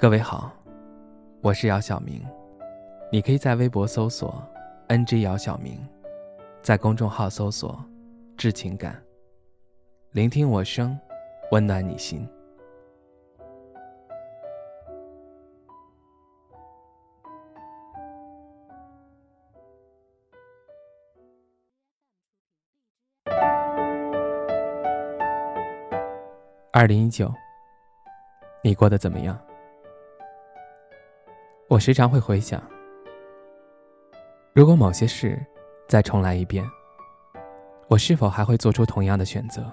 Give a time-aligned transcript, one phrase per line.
[0.00, 0.52] 各位好，
[1.40, 2.24] 我是姚晓明，
[3.10, 4.40] 你可以在微博搜索
[4.86, 5.76] “ng 姚晓明”，
[6.62, 7.84] 在公众号搜索
[8.38, 8.96] “致情感”，
[10.14, 10.96] 聆听我声，
[11.50, 12.24] 温暖你心。
[26.70, 27.34] 二零一九，
[28.62, 29.36] 你过得怎么样？
[31.68, 32.62] 我时常会回想，
[34.54, 35.38] 如果某些事
[35.86, 36.66] 再重来一遍，
[37.88, 39.70] 我是否还会做出同样的选择？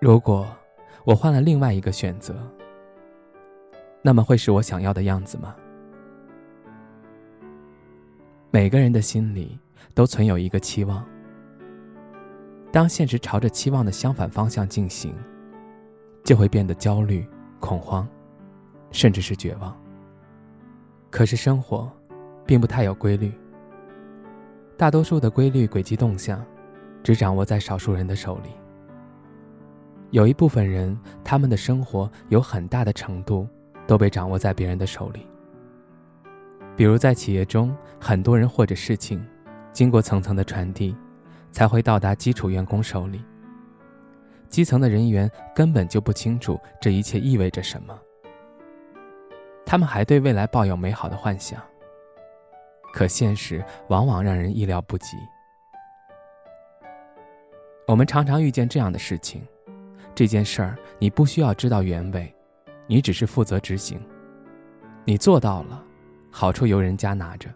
[0.00, 0.48] 如果
[1.04, 2.34] 我换了另外一个选择，
[4.00, 5.54] 那么会是我想要的样子吗？
[8.50, 9.58] 每个人的心里
[9.94, 11.06] 都存有一个期望，
[12.72, 15.14] 当现实朝着期望的相反方向进行，
[16.24, 17.28] 就会变得焦虑、
[17.60, 18.08] 恐慌。
[18.90, 19.76] 甚至是绝望。
[21.10, 21.90] 可是生活，
[22.44, 23.32] 并不太有规律。
[24.76, 26.44] 大多数的规律轨迹动向，
[27.02, 28.50] 只掌握在少数人的手里。
[30.10, 33.48] 有一部分人，他们的生活有很大的程度
[33.86, 35.26] 都被掌握在别人的手里。
[36.76, 39.24] 比如在企业中，很多人或者事情，
[39.72, 40.94] 经过层层的传递，
[41.50, 43.24] 才会到达基础员工手里。
[44.48, 47.98] 基层的人员根本就不清楚这一切意味着什么。
[49.66, 51.60] 他们还对未来抱有美好的幻想，
[52.94, 55.16] 可现实往往让人意料不及。
[57.88, 59.44] 我们常常遇见这样的事情：
[60.14, 62.32] 这件事儿你不需要知道原委，
[62.86, 64.00] 你只是负责执行。
[65.04, 65.84] 你做到了，
[66.30, 67.50] 好处由人家拿着，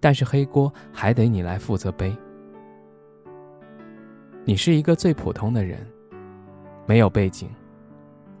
[0.00, 2.16] 但是黑锅还得你来负责背。
[4.44, 5.86] 你是一个最普通的人，
[6.86, 7.50] 没有背景，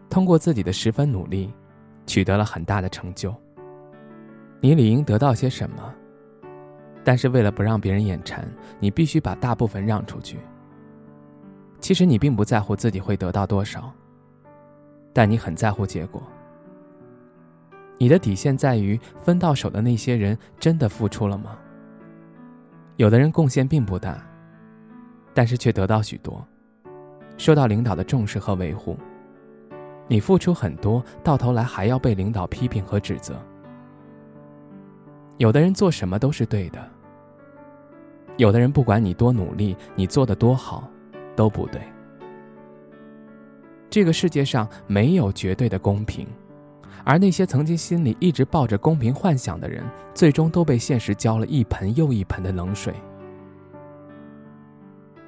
[0.08, 1.52] 通过自己的十分努力。
[2.06, 3.34] 取得了很大的成就，
[4.60, 5.94] 你理应得到些什么？
[7.04, 8.44] 但是为了不让别人眼馋，
[8.80, 10.38] 你必须把大部分让出去。
[11.78, 13.92] 其实你并不在乎自己会得到多少，
[15.12, 16.22] 但你很在乎结果。
[17.98, 21.56] 你的底线在于分到手的那些人真的付出了吗？
[22.96, 24.20] 有的人贡献并不大，
[25.32, 26.46] 但是却得到许多，
[27.36, 28.96] 受到领导的重视和维护。
[30.08, 33.34] 你付出很多，到头来还要被领导批评和指责。
[35.38, 36.78] 有的人做什么都是对的，
[38.36, 40.88] 有的人不管你多努力，你做的多好，
[41.34, 41.80] 都不对。
[43.90, 46.26] 这个世界上没有绝对的公平，
[47.04, 49.84] 而那些曾经心里一直抱着公平幻想的人，
[50.14, 52.94] 最终都被现实浇了一盆又一盆的冷水。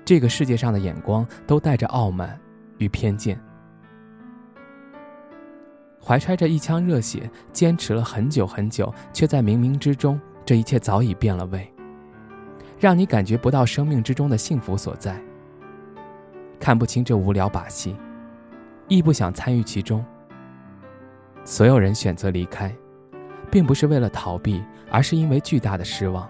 [0.05, 2.38] 这个世界上的眼光都带着傲慢
[2.78, 3.38] 与偏见。
[6.03, 11.71] 怀揣着一腔热血，坚持了很久很久，却在冥冥之中，这一切早已变了味，
[12.79, 15.21] 让你感觉不到生命之中的幸福所在。
[16.59, 17.95] 看不清这无聊把戏，
[18.89, 20.05] 亦不想参与其中。
[21.45, 22.75] 所有人选择离开，
[23.51, 26.29] 并不是为了逃避，而是因为巨大的失望。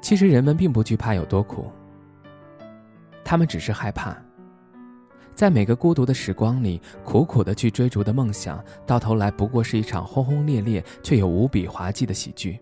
[0.00, 1.70] 其实人们并不惧怕有多苦，
[3.24, 4.16] 他们只是害怕。
[5.34, 12.60] 在每个孤独的时光里，苦苦的去追逐的梦想，到头来不过是一场轰轰烈烈却又无比滑稽的喜剧。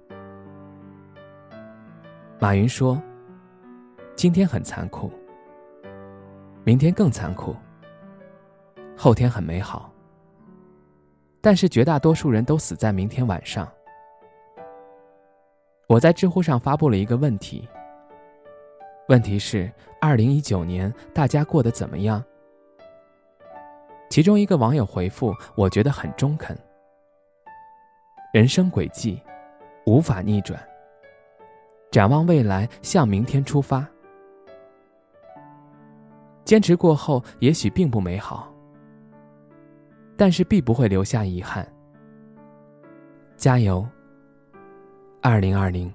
[2.39, 3.01] 马云说
[4.17, 5.13] ：“今天很残酷，
[6.65, 7.55] 明天更残酷，
[8.97, 9.93] 后天很美好。
[11.43, 13.69] 但是绝大多数人都死在明天晚上。”
[15.87, 17.69] 我在知乎上发布了一个问题，
[19.09, 19.71] 问题是：
[20.01, 22.23] 二零一九年大家过得怎么样？
[24.11, 26.59] 其中一个网友回复：“我觉得很中肯。
[28.33, 29.21] 人生轨迹
[29.87, 30.61] 无法逆转，
[31.93, 33.87] 展望未来，向明天出发。
[36.45, 38.53] 坚持过后，也许并不美好，
[40.17, 41.65] 但是必不会留下遗憾。
[43.37, 43.87] 加油，
[45.23, 45.91] 二零二零。”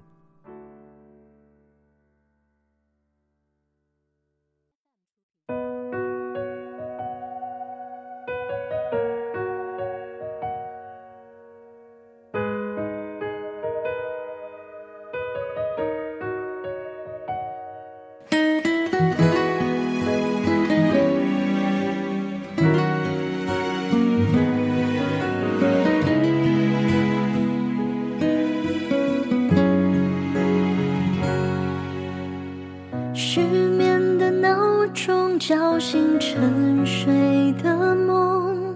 [33.36, 38.74] 失眠的闹钟叫醒沉睡的梦，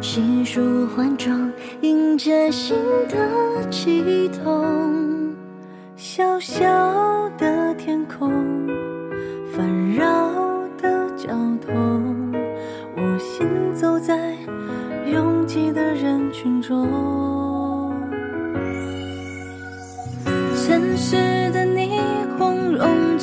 [0.00, 1.50] 细数换装，
[1.80, 2.76] 迎接新
[3.08, 4.64] 的起头。
[5.96, 6.64] 小小
[7.36, 8.30] 的天空，
[9.52, 10.06] 烦扰
[10.80, 11.26] 的交
[11.66, 12.32] 通，
[12.94, 14.36] 我行走在
[15.10, 16.88] 拥挤的人群中。
[20.54, 21.16] 城市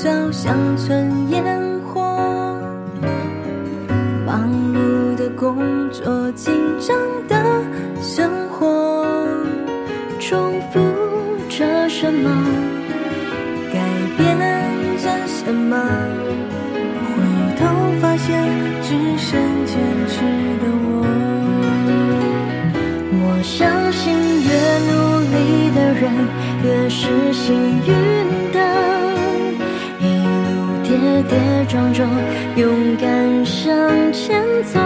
[0.04, 1.46] 笼罩乡村烟
[1.80, 2.02] 火，
[4.26, 6.98] 忙碌的工作，紧张
[7.30, 7.42] 的
[8.02, 9.06] 生活，
[10.20, 10.82] 重复
[11.48, 12.30] 着什么？
[13.72, 13.80] 改
[14.18, 14.38] 变
[14.98, 15.78] 着什么？
[17.08, 17.24] 回
[17.58, 17.66] 头
[18.02, 18.44] 发现，
[18.82, 19.80] 只剩坚
[20.10, 20.20] 持
[20.60, 21.08] 的我。
[23.22, 24.14] 我相信，
[24.44, 24.50] 越
[24.92, 24.92] 努
[25.32, 26.12] 力的人，
[26.62, 28.93] 越是幸运的。
[31.30, 32.10] 跌跌撞撞，
[32.56, 33.74] 勇敢向
[34.12, 34.80] 前走。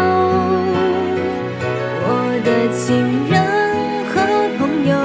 [2.09, 2.09] 我
[2.45, 2.85] 的亲
[3.29, 3.35] 人
[4.09, 4.15] 和
[4.57, 4.95] 朋友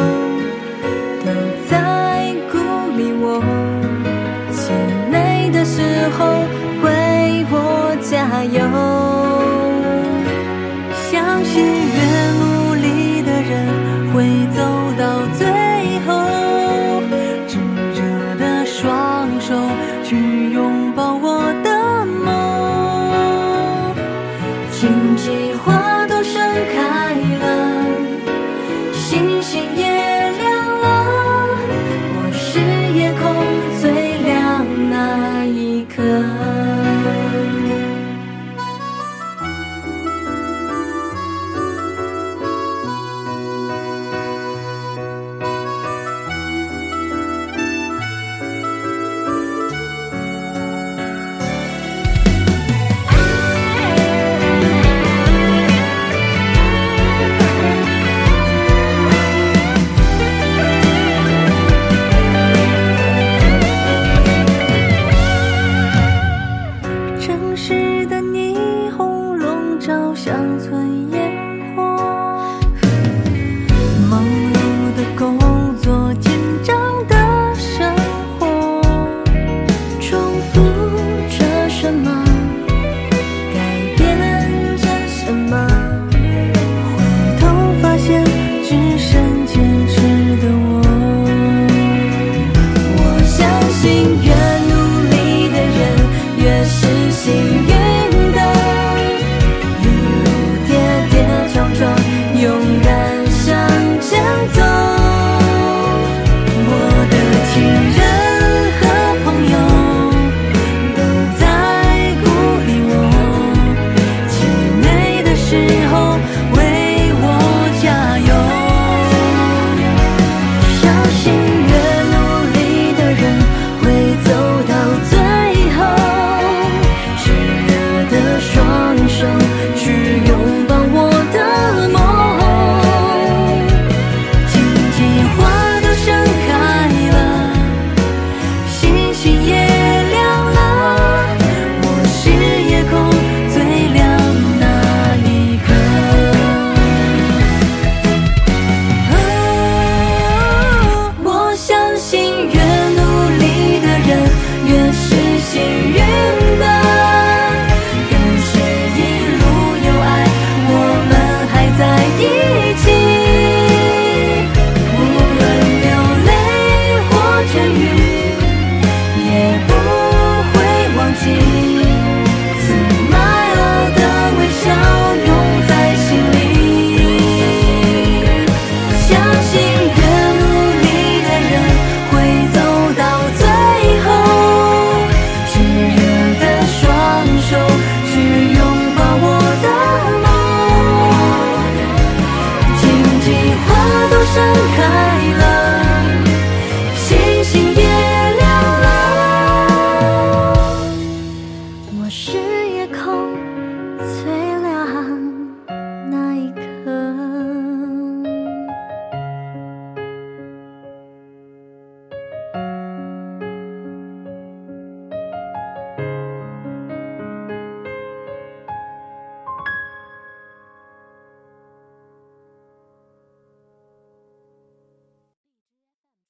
[97.23, 97.72] see you.